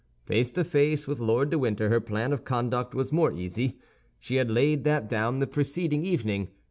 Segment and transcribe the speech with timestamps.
[0.25, 3.77] Face to face with Lord de Winter her plan of conduct was more easy.
[4.19, 6.47] She had laid that down the preceding evening.